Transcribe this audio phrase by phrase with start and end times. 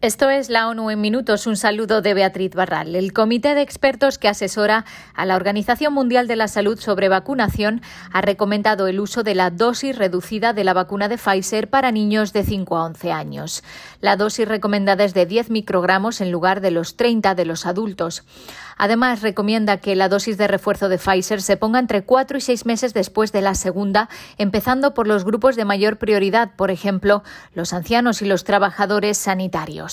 [0.00, 1.48] Esto es la ONU en minutos.
[1.48, 2.94] Un saludo de Beatriz Barral.
[2.94, 7.82] El comité de expertos que asesora a la Organización Mundial de la Salud sobre vacunación
[8.12, 12.32] ha recomendado el uso de la dosis reducida de la vacuna de Pfizer para niños
[12.32, 13.64] de 5 a 11 años.
[14.00, 18.22] La dosis recomendada es de 10 microgramos en lugar de los 30 de los adultos.
[18.76, 22.66] Además, recomienda que la dosis de refuerzo de Pfizer se ponga entre 4 y 6
[22.66, 27.72] meses después de la segunda, empezando por los grupos de mayor prioridad, por ejemplo, los
[27.72, 29.87] ancianos y los trabajadores sanitarios.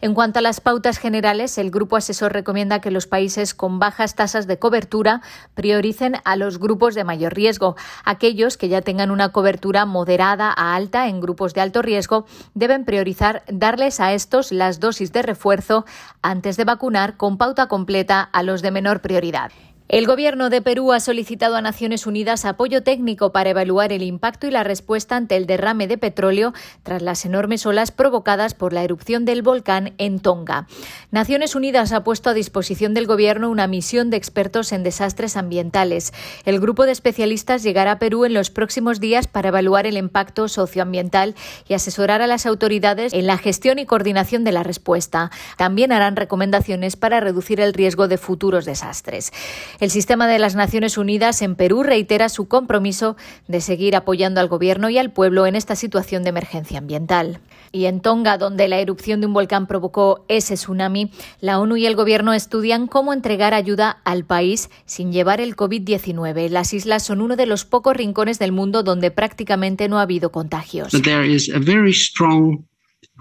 [0.00, 4.14] En cuanto a las pautas generales, el grupo asesor recomienda que los países con bajas
[4.14, 5.22] tasas de cobertura
[5.54, 7.76] prioricen a los grupos de mayor riesgo.
[8.04, 12.84] Aquellos que ya tengan una cobertura moderada a alta en grupos de alto riesgo deben
[12.84, 15.84] priorizar darles a estos las dosis de refuerzo
[16.22, 19.50] antes de vacunar con pauta completa a los de menor prioridad.
[19.88, 24.46] El Gobierno de Perú ha solicitado a Naciones Unidas apoyo técnico para evaluar el impacto
[24.46, 26.52] y la respuesta ante el derrame de petróleo
[26.82, 30.66] tras las enormes olas provocadas por la erupción del volcán en Tonga.
[31.10, 36.12] Naciones Unidas ha puesto a disposición del Gobierno una misión de expertos en desastres ambientales.
[36.44, 40.48] El grupo de especialistas llegará a Perú en los próximos días para evaluar el impacto
[40.48, 41.34] socioambiental
[41.66, 45.30] y asesorar a las autoridades en la gestión y coordinación de la respuesta.
[45.56, 49.32] También harán recomendaciones para reducir el riesgo de futuros desastres.
[49.80, 54.48] El sistema de las Naciones Unidas en Perú reitera su compromiso de seguir apoyando al
[54.48, 57.40] gobierno y al pueblo en esta situación de emergencia ambiental.
[57.70, 61.86] Y en Tonga, donde la erupción de un volcán provocó ese tsunami, la ONU y
[61.86, 66.48] el gobierno estudian cómo entregar ayuda al país sin llevar el COVID-19.
[66.48, 70.32] Las islas son uno de los pocos rincones del mundo donde prácticamente no ha habido
[70.32, 70.92] contagios.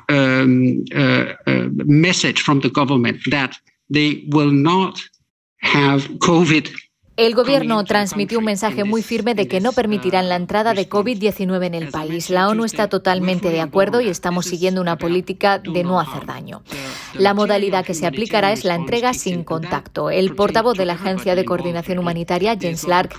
[0.10, 3.52] Um, uh, uh, message from the government that
[3.90, 4.98] they will not
[7.18, 11.66] el gobierno transmitió un mensaje muy firme de que no permitirán la entrada de COVID-19
[11.66, 12.30] en el país.
[12.30, 16.62] La ONU está totalmente de acuerdo y estamos siguiendo una política de no hacer daño.
[17.16, 20.12] La modalidad que se aplicará es la entrega sin contacto.
[20.12, 23.16] El portavoz de la Agencia de Coordinación Humanitaria, Jens Lark,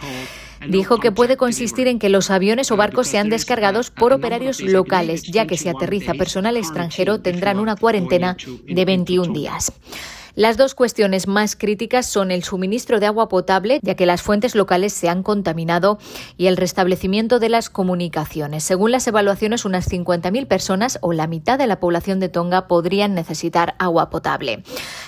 [0.68, 5.24] dijo que puede consistir en que los aviones o barcos sean descargados por operarios locales,
[5.24, 9.72] ya que si aterriza personal extranjero tendrán una cuarentena de 21 días.
[10.38, 14.54] Las dos cuestiones más críticas son el suministro de agua potable, ya que las fuentes
[14.54, 15.98] locales se han contaminado,
[16.36, 18.62] y el restablecimiento de las comunicaciones.
[18.62, 23.14] Según las evaluaciones, unas 50.000 personas o la mitad de la población de Tonga podrían
[23.14, 24.62] necesitar agua potable.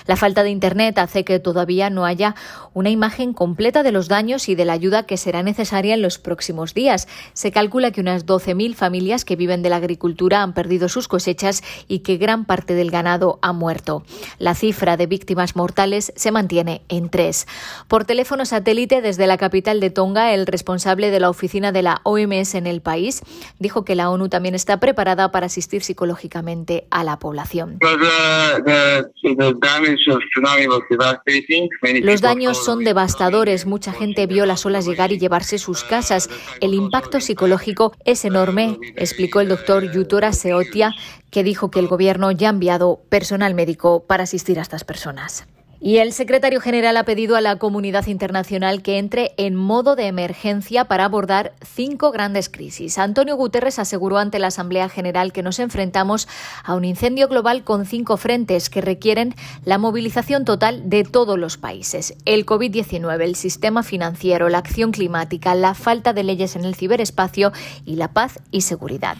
[0.05, 2.35] La falta de Internet hace que todavía no haya
[2.73, 6.17] una imagen completa de los daños y de la ayuda que será necesaria en los
[6.17, 7.07] próximos días.
[7.31, 11.63] Se calcula que unas 12.000 familias que viven de la agricultura han perdido sus cosechas
[11.87, 14.03] y que gran parte del ganado ha muerto.
[14.37, 17.45] La cifra de víctimas mortales se mantiene en tres.
[17.87, 22.01] Por teléfono satélite desde la capital de Tonga, el responsable de la oficina de la
[22.05, 23.21] OMS en el país
[23.59, 27.77] dijo que la ONU también está preparada para asistir psicológicamente a la población.
[32.01, 33.67] Los daños son devastadores.
[33.67, 36.31] Mucha gente vio las olas llegar y llevarse sus casas.
[36.61, 40.95] El impacto psicológico es enorme, explicó el doctor Yutora Seotia,
[41.31, 45.10] que dijo que el gobierno ya ha enviado personal médico para asistir a estas personas
[45.11, 45.50] personas.
[45.83, 50.05] Y el secretario general ha pedido a la comunidad internacional que entre en modo de
[50.05, 52.99] emergencia para abordar cinco grandes crisis.
[52.99, 56.27] Antonio Guterres aseguró ante la Asamblea General que nos enfrentamos
[56.63, 59.33] a un incendio global con cinco frentes que requieren
[59.65, 62.13] la movilización total de todos los países.
[62.25, 67.53] El COVID-19, el sistema financiero, la acción climática, la falta de leyes en el ciberespacio
[67.87, 69.17] y la paz y seguridad.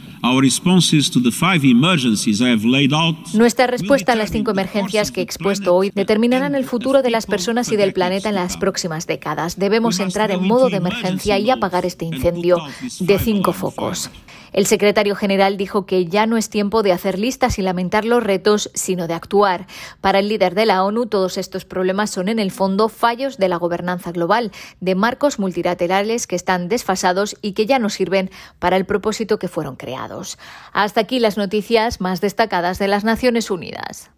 [3.34, 7.25] Nuestra respuesta a las cinco emergencias que he expuesto hoy determinarán el futuro de las
[7.25, 9.57] personas y del planeta en las próximas décadas.
[9.57, 12.57] Debemos entrar en modo de emergencia y apagar este incendio
[13.00, 14.09] de cinco focos.
[14.53, 18.22] El secretario general dijo que ya no es tiempo de hacer listas y lamentar los
[18.22, 19.66] retos, sino de actuar.
[20.01, 23.47] Para el líder de la ONU, todos estos problemas son en el fondo fallos de
[23.47, 24.51] la gobernanza global,
[24.81, 28.29] de marcos multilaterales que están desfasados y que ya no sirven
[28.59, 30.38] para el propósito que fueron creados.
[30.73, 34.12] Hasta aquí las noticias más destacadas de las Naciones Unidas.